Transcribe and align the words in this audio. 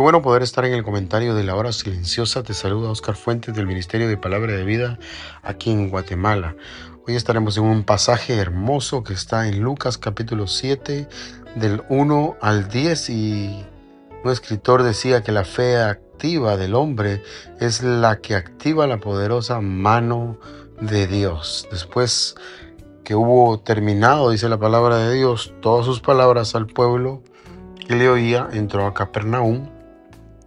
Qué 0.00 0.02
bueno 0.02 0.22
poder 0.22 0.42
estar 0.42 0.64
en 0.64 0.72
el 0.72 0.82
comentario 0.82 1.34
de 1.34 1.44
la 1.44 1.54
hora 1.54 1.72
silenciosa. 1.72 2.42
Te 2.42 2.54
saluda 2.54 2.88
Oscar 2.88 3.16
Fuentes 3.16 3.54
del 3.54 3.66
Ministerio 3.66 4.08
de 4.08 4.16
Palabra 4.16 4.54
de 4.54 4.64
Vida 4.64 4.98
aquí 5.42 5.70
en 5.70 5.90
Guatemala. 5.90 6.56
Hoy 7.06 7.16
estaremos 7.16 7.58
en 7.58 7.64
un 7.64 7.84
pasaje 7.84 8.34
hermoso 8.36 9.04
que 9.04 9.12
está 9.12 9.46
en 9.46 9.60
Lucas 9.60 9.98
capítulo 9.98 10.46
7 10.46 11.06
del 11.56 11.82
1 11.90 12.36
al 12.40 12.70
10 12.70 13.10
y 13.10 13.66
un 14.24 14.30
escritor 14.30 14.84
decía 14.84 15.22
que 15.22 15.32
la 15.32 15.44
fe 15.44 15.76
activa 15.76 16.56
del 16.56 16.76
hombre 16.76 17.22
es 17.60 17.82
la 17.82 18.22
que 18.22 18.36
activa 18.36 18.86
la 18.86 19.00
poderosa 19.00 19.60
mano 19.60 20.38
de 20.80 21.08
Dios. 21.08 21.68
Después 21.70 22.36
que 23.04 23.14
hubo 23.14 23.60
terminado, 23.60 24.30
dice 24.30 24.48
la 24.48 24.58
palabra 24.58 24.96
de 24.96 25.14
Dios, 25.14 25.52
todas 25.60 25.84
sus 25.84 26.00
palabras 26.00 26.54
al 26.54 26.68
pueblo 26.68 27.22
que 27.86 27.96
le 27.96 28.08
oía, 28.08 28.48
entró 28.50 28.86
a 28.86 28.94
Capernaum 28.94 29.68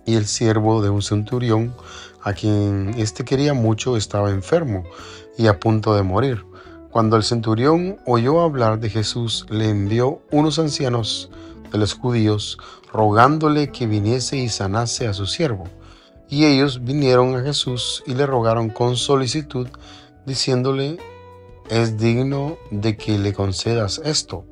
y 0.05 0.15
el 0.15 0.25
siervo 0.25 0.81
de 0.81 0.89
un 0.89 1.01
centurión, 1.01 1.73
a 2.21 2.33
quien 2.33 2.93
éste 2.97 3.23
quería 3.25 3.53
mucho, 3.53 3.97
estaba 3.97 4.31
enfermo 4.31 4.83
y 5.37 5.47
a 5.47 5.59
punto 5.59 5.95
de 5.95 6.03
morir. 6.03 6.45
Cuando 6.91 7.17
el 7.17 7.23
centurión 7.23 7.97
oyó 8.05 8.41
hablar 8.41 8.79
de 8.79 8.89
Jesús, 8.89 9.45
le 9.49 9.69
envió 9.69 10.21
unos 10.31 10.59
ancianos 10.59 11.29
de 11.71 11.79
los 11.79 11.93
judíos, 11.95 12.59
rogándole 12.91 13.71
que 13.71 13.87
viniese 13.87 14.37
y 14.37 14.49
sanase 14.49 15.07
a 15.07 15.13
su 15.13 15.25
siervo. 15.25 15.63
Y 16.29 16.45
ellos 16.45 16.83
vinieron 16.83 17.35
a 17.35 17.41
Jesús 17.41 18.03
y 18.05 18.13
le 18.13 18.25
rogaron 18.25 18.69
con 18.69 18.95
solicitud, 18.95 19.67
diciéndole, 20.25 20.97
es 21.69 21.97
digno 21.97 22.57
de 22.69 22.95
que 22.95 23.17
le 23.17 23.33
concedas 23.33 23.99
esto. 24.03 24.45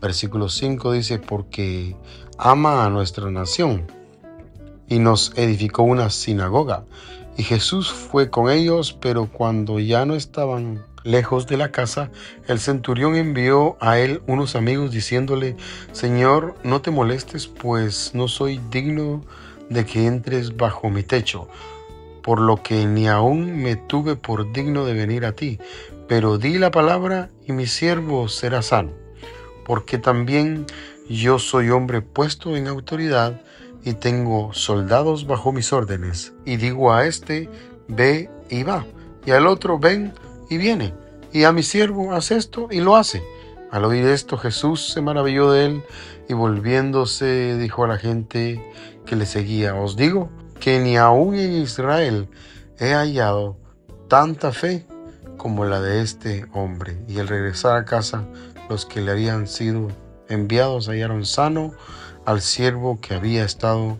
Versículo 0.00 0.48
5 0.48 0.92
dice, 0.92 1.18
porque 1.18 1.96
ama 2.38 2.84
a 2.84 2.90
nuestra 2.90 3.30
nación 3.30 3.86
y 4.88 4.98
nos 4.98 5.32
edificó 5.36 5.82
una 5.82 6.10
sinagoga. 6.10 6.84
Y 7.36 7.42
Jesús 7.42 7.92
fue 7.92 8.30
con 8.30 8.50
ellos, 8.50 8.96
pero 9.00 9.26
cuando 9.26 9.80
ya 9.80 10.04
no 10.04 10.14
estaban 10.14 10.84
lejos 11.04 11.46
de 11.46 11.56
la 11.56 11.70
casa, 11.70 12.10
el 12.48 12.58
centurión 12.58 13.14
envió 13.14 13.76
a 13.80 13.98
él 13.98 14.22
unos 14.26 14.56
amigos 14.56 14.90
diciéndole, 14.90 15.56
Señor, 15.92 16.54
no 16.64 16.80
te 16.80 16.90
molestes, 16.90 17.46
pues 17.46 18.12
no 18.14 18.26
soy 18.28 18.60
digno 18.70 19.22
de 19.68 19.84
que 19.84 20.06
entres 20.06 20.56
bajo 20.56 20.90
mi 20.90 21.02
techo, 21.02 21.48
por 22.22 22.40
lo 22.40 22.62
que 22.62 22.86
ni 22.86 23.06
aún 23.06 23.62
me 23.62 23.76
tuve 23.76 24.16
por 24.16 24.52
digno 24.52 24.84
de 24.84 24.94
venir 24.94 25.24
a 25.26 25.32
ti, 25.32 25.58
pero 26.08 26.38
di 26.38 26.58
la 26.58 26.70
palabra 26.70 27.30
y 27.46 27.52
mi 27.52 27.66
siervo 27.66 28.28
será 28.28 28.62
sano, 28.62 28.92
porque 29.64 29.98
también 29.98 30.66
yo 31.08 31.38
soy 31.38 31.70
hombre 31.70 32.00
puesto 32.00 32.56
en 32.56 32.66
autoridad, 32.66 33.42
y 33.84 33.94
tengo 33.94 34.52
soldados 34.52 35.26
bajo 35.26 35.52
mis 35.52 35.72
órdenes, 35.72 36.32
y 36.44 36.56
digo 36.56 36.92
a 36.92 37.06
este, 37.06 37.48
ve 37.86 38.30
y 38.48 38.62
va, 38.62 38.86
y 39.26 39.32
al 39.32 39.46
otro, 39.46 39.78
ven 39.78 40.14
y 40.48 40.56
viene, 40.56 40.94
y 41.32 41.44
a 41.44 41.52
mi 41.52 41.62
siervo, 41.62 42.12
haz 42.12 42.30
esto 42.30 42.68
y 42.70 42.80
lo 42.80 42.96
hace. 42.96 43.22
Al 43.70 43.84
oír 43.84 44.06
esto 44.06 44.38
Jesús 44.38 44.92
se 44.92 45.02
maravilló 45.02 45.50
de 45.50 45.66
él, 45.66 45.82
y 46.28 46.34
volviéndose 46.34 47.58
dijo 47.58 47.84
a 47.84 47.88
la 47.88 47.98
gente 47.98 48.64
que 49.04 49.16
le 49.16 49.26
seguía, 49.26 49.74
os 49.74 49.96
digo 49.96 50.30
que 50.60 50.78
ni 50.78 50.96
aún 50.96 51.34
en 51.34 51.52
Israel 51.52 52.28
he 52.78 52.94
hallado 52.94 53.58
tanta 54.08 54.52
fe 54.52 54.86
como 55.36 55.64
la 55.64 55.80
de 55.80 56.00
este 56.00 56.46
hombre. 56.52 56.96
Y 57.08 57.18
al 57.18 57.28
regresar 57.28 57.76
a 57.76 57.84
casa, 57.84 58.24
los 58.70 58.86
que 58.86 59.00
le 59.00 59.10
habían 59.10 59.46
sido 59.46 59.88
enviados 60.28 60.88
hallaron 60.88 61.24
sano 61.26 61.72
al 62.24 62.40
siervo 62.40 63.00
que 63.00 63.14
había 63.14 63.44
estado 63.44 63.98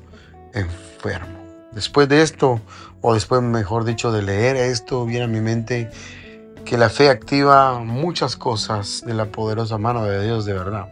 enfermo. 0.53 1.45
Después 1.73 2.09
de 2.09 2.23
esto, 2.23 2.61
o 3.01 3.15
después 3.15 3.43
mejor 3.43 3.85
dicho 3.85 4.13
de 4.13 4.23
leer 4.23 4.57
esto, 4.57 5.05
viene 5.05 5.25
a 5.25 5.29
mi 5.29 5.41
mente 5.41 5.91
que 6.65 6.79
la 6.79 6.89
fe 6.89 7.11
activa 7.11 7.81
muchas 7.81 8.37
cosas 8.37 9.03
de 9.05 9.13
la 9.13 9.27
poderosa 9.27 9.77
mano 9.77 10.05
de 10.05 10.25
Dios 10.25 10.45
de 10.45 10.55
verdad. 10.55 10.89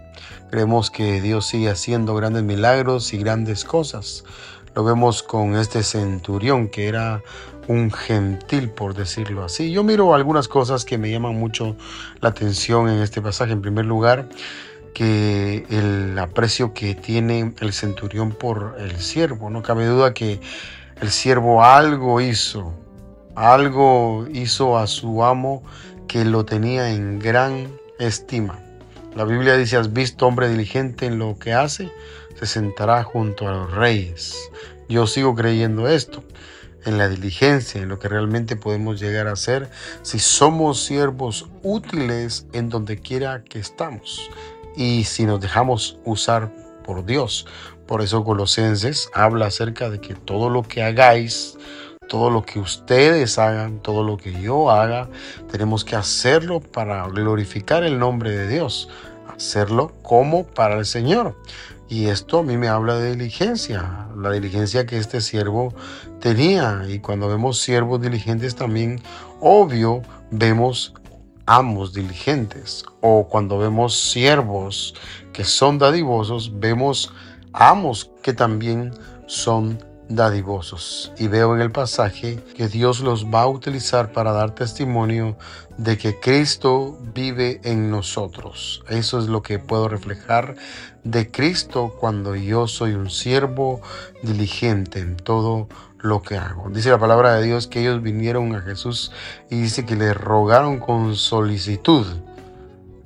Creemos 0.50 0.90
que 0.90 1.20
Dios 1.22 1.46
sigue 1.46 1.70
haciendo 1.70 2.14
grandes 2.14 2.42
milagros 2.42 3.14
y 3.14 3.18
grandes 3.18 3.64
cosas. 3.64 4.24
Lo 4.74 4.84
vemos 4.84 5.22
con 5.22 5.56
este 5.56 5.82
centurión 5.82 6.68
que 6.68 6.88
era 6.88 7.22
un 7.68 7.90
gentil, 7.90 8.70
por 8.70 8.94
decirlo 8.94 9.44
así. 9.44 9.70
Yo 9.70 9.84
miro 9.84 10.14
algunas 10.14 10.48
cosas 10.48 10.84
que 10.84 10.98
me 10.98 11.10
llaman 11.10 11.34
mucho 11.36 11.76
la 12.20 12.30
atención 12.30 12.88
en 12.88 13.00
este 13.00 13.22
pasaje. 13.22 13.52
En 13.52 13.62
primer 13.62 13.86
lugar, 13.86 14.28
que 14.94 15.66
el 15.70 16.18
aprecio 16.18 16.74
que 16.74 16.94
tiene 16.94 17.54
el 17.60 17.72
centurión 17.72 18.32
por 18.32 18.76
el 18.78 19.00
siervo. 19.00 19.50
No 19.50 19.62
cabe 19.62 19.86
duda 19.86 20.14
que 20.14 20.40
el 21.00 21.10
siervo 21.10 21.64
algo 21.64 22.20
hizo, 22.20 22.72
algo 23.34 24.26
hizo 24.32 24.78
a 24.78 24.86
su 24.86 25.24
amo 25.24 25.62
que 26.06 26.24
lo 26.24 26.44
tenía 26.44 26.90
en 26.90 27.18
gran 27.18 27.72
estima. 27.98 28.58
La 29.16 29.24
Biblia 29.24 29.56
dice, 29.56 29.76
has 29.76 29.92
visto 29.92 30.26
hombre 30.26 30.48
diligente 30.48 31.06
en 31.06 31.18
lo 31.18 31.38
que 31.38 31.52
hace, 31.52 31.92
se 32.38 32.46
sentará 32.46 33.02
junto 33.02 33.48
a 33.48 33.52
los 33.52 33.72
reyes. 33.72 34.36
Yo 34.88 35.06
sigo 35.06 35.34
creyendo 35.34 35.88
esto, 35.88 36.22
en 36.84 36.98
la 36.98 37.08
diligencia, 37.08 37.80
en 37.80 37.88
lo 37.88 37.98
que 37.98 38.08
realmente 38.08 38.56
podemos 38.56 39.00
llegar 39.00 39.28
a 39.28 39.36
ser 39.36 39.70
si 40.02 40.18
somos 40.18 40.84
siervos 40.84 41.48
útiles 41.62 42.46
en 42.52 42.68
donde 42.68 42.98
quiera 42.98 43.44
que 43.44 43.58
estamos 43.58 44.30
y 44.76 45.04
si 45.04 45.24
nos 45.24 45.40
dejamos 45.40 45.98
usar 46.04 46.52
por 46.84 47.04
Dios. 47.04 47.46
Por 47.86 48.02
eso 48.02 48.24
Colosenses 48.24 49.10
habla 49.14 49.46
acerca 49.46 49.90
de 49.90 50.00
que 50.00 50.14
todo 50.14 50.50
lo 50.50 50.62
que 50.62 50.82
hagáis, 50.82 51.58
todo 52.08 52.30
lo 52.30 52.44
que 52.44 52.58
ustedes 52.58 53.38
hagan, 53.38 53.80
todo 53.80 54.02
lo 54.02 54.16
que 54.16 54.40
yo 54.40 54.70
haga, 54.70 55.08
tenemos 55.50 55.84
que 55.84 55.96
hacerlo 55.96 56.60
para 56.60 57.06
glorificar 57.08 57.84
el 57.84 57.98
nombre 57.98 58.30
de 58.30 58.48
Dios, 58.48 58.88
hacerlo 59.34 59.92
como 60.02 60.46
para 60.46 60.78
el 60.78 60.86
Señor. 60.86 61.36
Y 61.88 62.06
esto 62.06 62.38
a 62.38 62.42
mí 62.42 62.56
me 62.56 62.68
habla 62.68 62.94
de 62.96 63.10
diligencia, 63.10 64.08
la 64.16 64.30
diligencia 64.30 64.86
que 64.86 64.96
este 64.96 65.20
siervo 65.20 65.74
tenía. 66.20 66.84
Y 66.88 67.00
cuando 67.00 67.28
vemos 67.28 67.60
siervos 67.60 68.00
diligentes 68.00 68.54
también, 68.54 69.02
obvio, 69.40 70.00
vemos 70.30 70.94
amos 71.52 71.92
diligentes 71.92 72.82
o 73.02 73.28
cuando 73.28 73.58
vemos 73.58 73.94
siervos 73.94 74.94
que 75.34 75.44
son 75.44 75.78
dadivosos, 75.78 76.58
vemos 76.58 77.12
amos 77.52 78.10
que 78.22 78.32
también 78.32 78.94
son 79.26 79.78
dadivosos. 80.08 81.12
Y 81.18 81.28
veo 81.28 81.54
en 81.54 81.60
el 81.60 81.70
pasaje 81.70 82.42
que 82.56 82.68
Dios 82.68 83.00
los 83.00 83.26
va 83.26 83.42
a 83.42 83.48
utilizar 83.48 84.12
para 84.12 84.32
dar 84.32 84.54
testimonio 84.54 85.36
de 85.76 85.98
que 85.98 86.18
Cristo 86.18 86.98
vive 87.14 87.60
en 87.64 87.90
nosotros. 87.90 88.82
Eso 88.88 89.18
es 89.18 89.26
lo 89.26 89.42
que 89.42 89.58
puedo 89.58 89.88
reflejar 89.88 90.56
de 91.04 91.30
Cristo 91.30 91.94
cuando 92.00 92.34
yo 92.34 92.66
soy 92.66 92.94
un 92.94 93.10
siervo 93.10 93.82
diligente 94.22 95.00
en 95.00 95.16
todo 95.16 95.68
lo 96.02 96.20
que 96.22 96.36
hago. 96.36 96.68
Dice 96.68 96.90
la 96.90 96.98
palabra 96.98 97.34
de 97.34 97.44
Dios 97.44 97.66
que 97.66 97.80
ellos 97.80 98.02
vinieron 98.02 98.54
a 98.54 98.60
Jesús 98.60 99.12
y 99.48 99.62
dice 99.62 99.86
que 99.86 99.96
le 99.96 100.12
rogaron 100.12 100.78
con 100.78 101.16
solicitud. 101.16 102.06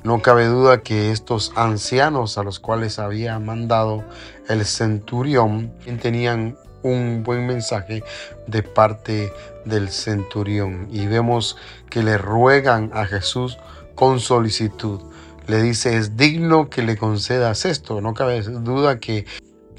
No 0.03 0.23
cabe 0.23 0.47
duda 0.47 0.83
que 0.83 1.13
estos 1.13 1.53
ancianos 1.57 2.39
a 2.39 2.43
los 2.43 2.59
cuales 2.59 2.99
había 2.99 3.39
mandado 3.39 4.05
el 4.49 4.65
centurión 4.65 5.73
tenían 6.01 6.57
un 6.83 7.23
buen 7.25 7.47
mensaje 7.47 8.05
de 8.47 8.63
parte 8.63 9.33
del 9.65 9.91
centurión 9.91 10.89
y 10.91 11.07
vemos 11.07 11.57
que 11.91 12.03
le 12.03 12.17
ruegan 12.19 12.91
a 12.95 13.05
Jesús 13.07 13.59
con 13.95 14.21
solicitud. 14.21 15.01
Le 15.49 15.63
dice, 15.63 15.97
es 15.97 16.17
digno 16.17 16.71
que 16.71 16.83
le 16.83 16.97
concedas 16.97 17.65
esto. 17.65 18.01
No 18.01 18.15
cabe 18.15 18.43
duda 18.43 19.01
que 19.01 19.27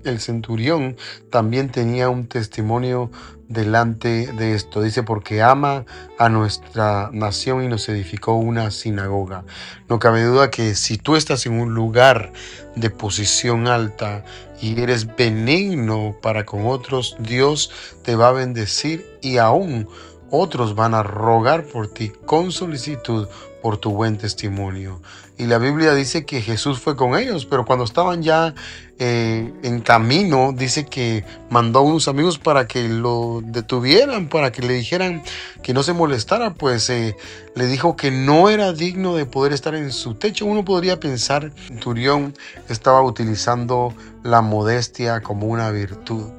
el 0.03 0.19
centurión 0.19 0.97
también 1.29 1.69
tenía 1.69 2.09
un 2.09 2.27
testimonio 2.27 3.11
delante 3.47 4.31
de 4.33 4.55
esto. 4.55 4.81
Dice, 4.81 5.03
porque 5.03 5.41
ama 5.41 5.85
a 6.17 6.29
nuestra 6.29 7.09
nación 7.13 7.63
y 7.63 7.67
nos 7.67 7.88
edificó 7.89 8.33
una 8.35 8.71
sinagoga. 8.71 9.44
No 9.89 9.99
cabe 9.99 10.23
duda 10.23 10.49
que 10.49 10.75
si 10.75 10.97
tú 10.97 11.15
estás 11.15 11.45
en 11.45 11.53
un 11.53 11.73
lugar 11.73 12.33
de 12.75 12.89
posición 12.89 13.67
alta 13.67 14.23
y 14.61 14.79
eres 14.81 15.15
benigno 15.15 16.15
para 16.21 16.45
con 16.45 16.67
otros, 16.67 17.15
Dios 17.19 17.71
te 18.03 18.15
va 18.15 18.29
a 18.29 18.33
bendecir 18.33 19.05
y 19.21 19.38
aún 19.38 19.88
otros 20.31 20.75
van 20.75 20.94
a 20.94 21.03
rogar 21.03 21.65
por 21.65 21.88
ti 21.88 22.12
con 22.25 22.51
solicitud 22.51 23.27
por 23.62 23.77
tu 23.77 23.91
buen 23.91 24.18
testimonio. 24.18 25.01
Y 25.38 25.45
la 25.45 25.57
Biblia 25.57 25.94
dice 25.94 26.25
que 26.25 26.41
Jesús 26.41 26.79
fue 26.79 26.95
con 26.95 27.15
ellos, 27.18 27.45
pero 27.45 27.65
cuando 27.65 27.85
estaban 27.85 28.24
ya 28.24 28.56
eh, 28.97 29.53
en 29.62 29.81
camino, 29.81 30.51
dice 30.56 30.85
que 30.85 31.24
mandó 31.50 31.79
a 31.79 31.81
unos 31.83 32.07
amigos 32.07 32.39
para 32.39 32.68
que 32.68 32.88
lo 32.88 33.41
detuvieran, 33.44 34.29
para 34.29 34.51
que 34.51 34.63
le 34.63 34.74
dijeran 34.74 35.21
que 35.62 35.74
no 35.74 35.83
se 35.83 35.94
molestara, 35.94 36.53
pues 36.53 36.89
eh, 36.89 37.15
le 37.56 37.68
dijo 37.68 37.95
que 37.95 38.09
no 38.09 38.50
era 38.50 38.73
digno 38.73 39.15
de 39.15 39.25
poder 39.25 39.53
estar 39.53 39.75
en 39.75 39.91
su 39.91 40.15
techo. 40.15 40.45
Uno 40.45 40.65
podría 40.65 41.00
pensar, 41.00 41.51
Turión 41.81 42.33
estaba 42.69 43.01
utilizando 43.01 43.94
la 44.23 44.41
modestia 44.41 45.21
como 45.21 45.47
una 45.47 45.69
virtud. 45.69 46.37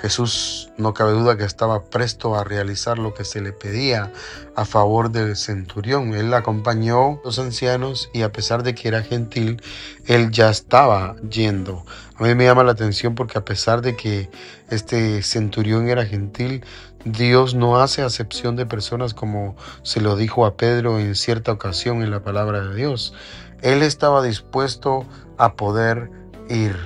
Jesús 0.00 0.70
no 0.76 0.94
cabe 0.94 1.12
duda 1.12 1.36
que 1.36 1.44
estaba 1.44 1.82
presto 1.84 2.36
a 2.36 2.44
realizar 2.44 2.98
lo 2.98 3.14
que 3.14 3.24
se 3.24 3.40
le 3.40 3.52
pedía 3.52 4.12
a 4.54 4.64
favor 4.64 5.10
del 5.10 5.36
centurión. 5.36 6.14
Él 6.14 6.32
acompañó 6.34 7.14
a 7.14 7.18
los 7.24 7.38
ancianos 7.38 8.08
y 8.12 8.22
a 8.22 8.30
pesar 8.30 8.62
de 8.62 8.74
que 8.74 8.88
era 8.88 9.02
gentil, 9.02 9.60
él 10.06 10.30
ya 10.30 10.50
estaba 10.50 11.16
yendo. 11.28 11.84
A 12.16 12.22
mí 12.22 12.34
me 12.34 12.44
llama 12.44 12.62
la 12.62 12.72
atención 12.72 13.16
porque 13.16 13.38
a 13.38 13.44
pesar 13.44 13.82
de 13.82 13.96
que 13.96 14.30
este 14.70 15.22
centurión 15.22 15.88
era 15.88 16.06
gentil, 16.06 16.64
Dios 17.04 17.54
no 17.54 17.80
hace 17.80 18.02
acepción 18.02 18.54
de 18.54 18.66
personas 18.66 19.14
como 19.14 19.56
se 19.82 20.00
lo 20.00 20.16
dijo 20.16 20.46
a 20.46 20.56
Pedro 20.56 21.00
en 21.00 21.14
cierta 21.16 21.52
ocasión 21.52 22.02
en 22.02 22.10
la 22.10 22.22
palabra 22.22 22.60
de 22.60 22.74
Dios. 22.74 23.14
Él 23.62 23.82
estaba 23.82 24.22
dispuesto 24.22 25.06
a 25.38 25.54
poder 25.54 26.10
ir 26.48 26.76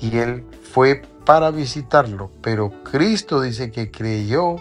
y 0.00 0.16
él 0.18 0.44
fue 0.72 1.02
para 1.30 1.52
visitarlo, 1.52 2.28
pero 2.42 2.72
Cristo 2.82 3.40
dice 3.40 3.70
que 3.70 3.92
creyó 3.92 4.56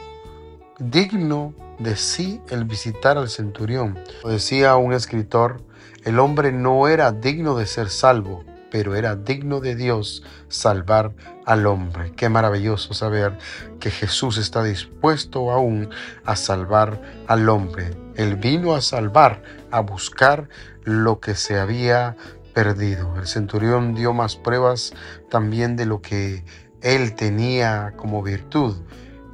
digno 0.77 1.55
de 1.79 1.95
sí 1.95 2.41
el 2.51 2.65
visitar 2.65 3.17
al 3.17 3.27
centurión. 3.27 3.97
Decía 4.23 4.75
un 4.75 4.93
escritor, 4.93 5.63
el 6.03 6.19
hombre 6.19 6.51
no 6.51 6.87
era 6.87 7.11
digno 7.11 7.57
de 7.57 7.65
ser 7.65 7.89
salvo, 7.89 8.43
pero 8.69 8.93
era 8.93 9.15
digno 9.15 9.61
de 9.61 9.75
Dios 9.75 10.21
salvar 10.47 11.15
al 11.43 11.65
hombre. 11.65 12.13
Qué 12.15 12.29
maravilloso 12.29 12.93
saber 12.93 13.35
que 13.79 13.89
Jesús 13.89 14.37
está 14.37 14.61
dispuesto 14.63 15.49
aún 15.49 15.89
a 16.23 16.35
salvar 16.35 17.01
al 17.25 17.49
hombre. 17.49 17.97
Él 18.15 18.35
vino 18.35 18.75
a 18.75 18.81
salvar, 18.81 19.41
a 19.71 19.79
buscar 19.79 20.49
lo 20.83 21.19
que 21.19 21.33
se 21.33 21.59
había 21.59 22.15
perdido. 22.53 23.15
El 23.17 23.27
centurión 23.27 23.95
dio 23.95 24.13
más 24.13 24.35
pruebas 24.35 24.93
también 25.29 25.75
de 25.75 25.85
lo 25.85 26.01
que 26.01 26.43
él 26.81 27.15
tenía 27.15 27.93
como 27.95 28.21
virtud. 28.21 28.75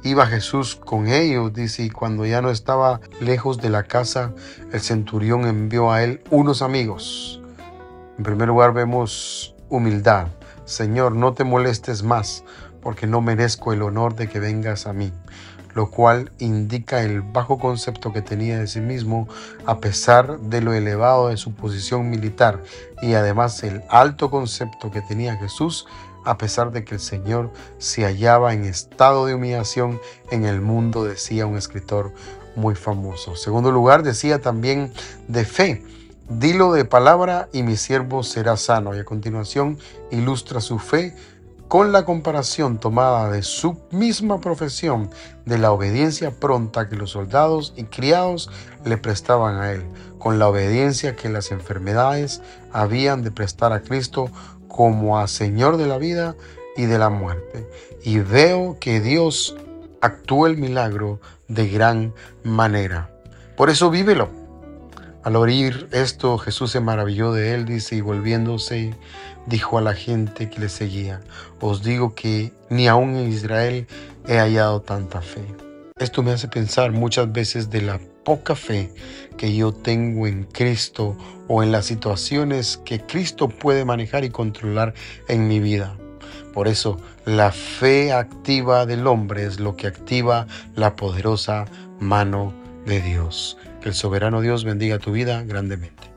Iba 0.02 0.26
Jesús 0.26 0.76
con 0.76 1.08
ellos, 1.08 1.52
dice, 1.52 1.82
y 1.82 1.90
cuando 1.90 2.24
ya 2.26 2.40
no 2.40 2.50
estaba 2.50 3.00
lejos 3.20 3.58
de 3.58 3.70
la 3.70 3.82
casa, 3.82 4.32
el 4.72 4.80
centurión 4.80 5.46
envió 5.46 5.90
a 5.90 6.02
él 6.04 6.22
unos 6.30 6.62
amigos. 6.62 7.40
En 8.18 8.24
primer 8.24 8.48
lugar 8.48 8.72
vemos 8.72 9.54
humildad. 9.68 10.28
Señor, 10.64 11.12
no 11.12 11.34
te 11.34 11.44
molestes 11.44 12.02
más, 12.02 12.44
porque 12.80 13.06
no 13.06 13.20
merezco 13.20 13.72
el 13.72 13.82
honor 13.82 14.14
de 14.14 14.28
que 14.28 14.38
vengas 14.38 14.86
a 14.86 14.92
mí 14.92 15.12
lo 15.76 15.90
cual 15.90 16.32
indica 16.38 17.02
el 17.02 17.20
bajo 17.20 17.58
concepto 17.58 18.10
que 18.10 18.22
tenía 18.22 18.58
de 18.58 18.66
sí 18.66 18.80
mismo 18.80 19.28
a 19.66 19.78
pesar 19.78 20.40
de 20.40 20.62
lo 20.62 20.72
elevado 20.72 21.28
de 21.28 21.36
su 21.36 21.52
posición 21.52 22.08
militar 22.08 22.62
y 23.02 23.12
además 23.12 23.62
el 23.62 23.82
alto 23.90 24.30
concepto 24.30 24.90
que 24.90 25.02
tenía 25.02 25.36
Jesús 25.36 25.86
a 26.24 26.38
pesar 26.38 26.72
de 26.72 26.82
que 26.82 26.94
el 26.94 27.00
Señor 27.00 27.52
se 27.76 28.04
hallaba 28.04 28.54
en 28.54 28.64
estado 28.64 29.26
de 29.26 29.34
humillación 29.34 30.00
en 30.30 30.46
el 30.46 30.62
mundo, 30.62 31.04
decía 31.04 31.44
un 31.44 31.58
escritor 31.58 32.10
muy 32.56 32.74
famoso. 32.74 33.36
segundo 33.36 33.70
lugar, 33.70 34.02
decía 34.02 34.40
también 34.40 34.92
de 35.28 35.44
fe. 35.44 35.84
Dilo 36.28 36.72
de 36.72 36.84
palabra 36.84 37.48
y 37.52 37.62
mi 37.62 37.76
siervo 37.76 38.24
será 38.24 38.56
sano. 38.56 38.96
Y 38.96 38.98
a 38.98 39.04
continuación 39.04 39.78
ilustra 40.10 40.60
su 40.60 40.80
fe 40.80 41.14
con 41.68 41.92
la 41.92 42.04
comparación 42.04 42.78
tomada 42.78 43.30
de 43.30 43.42
su 43.42 43.78
misma 43.90 44.40
profesión 44.40 45.10
de 45.44 45.58
la 45.58 45.72
obediencia 45.72 46.30
pronta 46.30 46.88
que 46.88 46.96
los 46.96 47.10
soldados 47.10 47.74
y 47.76 47.84
criados 47.84 48.50
le 48.84 48.96
prestaban 48.96 49.60
a 49.60 49.72
él, 49.72 49.84
con 50.18 50.38
la 50.38 50.48
obediencia 50.48 51.16
que 51.16 51.28
las 51.28 51.50
enfermedades 51.50 52.40
habían 52.72 53.22
de 53.22 53.30
prestar 53.30 53.72
a 53.72 53.82
Cristo 53.82 54.30
como 54.68 55.18
a 55.18 55.26
Señor 55.26 55.76
de 55.76 55.86
la 55.86 55.98
vida 55.98 56.36
y 56.76 56.84
de 56.84 56.98
la 56.98 57.10
muerte. 57.10 57.68
Y 58.02 58.18
veo 58.18 58.76
que 58.78 59.00
Dios 59.00 59.56
actuó 60.00 60.46
el 60.46 60.56
milagro 60.56 61.20
de 61.48 61.68
gran 61.68 62.14
manera. 62.44 63.10
Por 63.56 63.70
eso 63.70 63.90
vívelo. 63.90 64.45
Al 65.26 65.34
oír 65.34 65.88
esto, 65.90 66.38
Jesús 66.38 66.70
se 66.70 66.78
maravilló 66.78 67.32
de 67.32 67.52
él, 67.52 67.64
dice, 67.64 67.96
y 67.96 68.00
volviéndose 68.00 68.94
dijo 69.46 69.76
a 69.76 69.80
la 69.80 69.92
gente 69.92 70.48
que 70.48 70.60
le 70.60 70.68
seguía, 70.68 71.20
os 71.60 71.82
digo 71.82 72.14
que 72.14 72.52
ni 72.70 72.86
aún 72.86 73.16
en 73.16 73.32
Israel 73.32 73.88
he 74.28 74.38
hallado 74.38 74.82
tanta 74.82 75.20
fe. 75.22 75.42
Esto 75.98 76.22
me 76.22 76.30
hace 76.30 76.46
pensar 76.46 76.92
muchas 76.92 77.32
veces 77.32 77.70
de 77.70 77.82
la 77.82 77.98
poca 78.24 78.54
fe 78.54 78.94
que 79.36 79.52
yo 79.52 79.72
tengo 79.72 80.28
en 80.28 80.44
Cristo 80.44 81.16
o 81.48 81.64
en 81.64 81.72
las 81.72 81.86
situaciones 81.86 82.80
que 82.84 83.00
Cristo 83.00 83.48
puede 83.48 83.84
manejar 83.84 84.22
y 84.22 84.30
controlar 84.30 84.94
en 85.26 85.48
mi 85.48 85.58
vida. 85.58 85.96
Por 86.54 86.68
eso, 86.68 86.98
la 87.24 87.50
fe 87.50 88.12
activa 88.12 88.86
del 88.86 89.08
hombre 89.08 89.44
es 89.44 89.58
lo 89.58 89.74
que 89.74 89.88
activa 89.88 90.46
la 90.76 90.94
poderosa 90.94 91.64
mano 91.98 92.54
de 92.86 93.00
Dios. 93.00 93.58
El 93.86 93.94
soberano 93.94 94.40
Dios 94.40 94.64
bendiga 94.64 94.98
tu 94.98 95.12
vida 95.12 95.44
grandemente. 95.44 96.10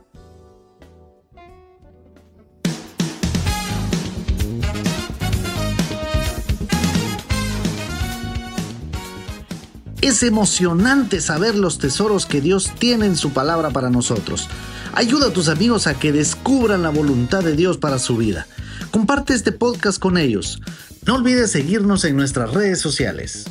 Es 10.01 10.23
emocionante 10.23 11.21
saber 11.21 11.53
los 11.53 11.77
tesoros 11.77 12.25
que 12.25 12.41
Dios 12.41 12.71
tiene 12.79 13.05
en 13.05 13.15
su 13.15 13.33
palabra 13.33 13.69
para 13.69 13.91
nosotros. 13.91 14.49
Ayuda 14.95 15.27
a 15.27 15.33
tus 15.33 15.47
amigos 15.47 15.85
a 15.85 15.93
que 15.93 16.11
descubran 16.11 16.81
la 16.81 16.89
voluntad 16.89 17.43
de 17.43 17.55
Dios 17.55 17.77
para 17.77 17.99
su 17.99 18.17
vida. 18.17 18.47
Comparte 18.89 19.35
este 19.35 19.51
podcast 19.51 19.99
con 19.99 20.17
ellos. 20.17 20.59
No 21.05 21.13
olvides 21.13 21.51
seguirnos 21.51 22.03
en 22.03 22.15
nuestras 22.15 22.51
redes 22.51 22.81
sociales. 22.81 23.45